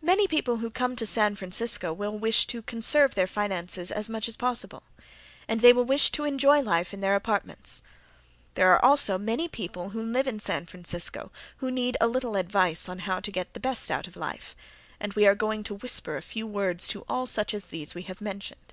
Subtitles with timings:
[0.00, 4.26] Many people who come to San Francisco will wish to conserve their finances as much
[4.26, 4.84] as possible,
[5.46, 7.82] and they will wish to enjoy life in their apartments.
[8.54, 12.88] There are also many people who live in San Francisco who need a little advice
[12.88, 14.56] on how to get the best out of life,
[14.98, 18.04] and we are going to whisper a few words to all such as these we
[18.04, 18.72] have mentioned.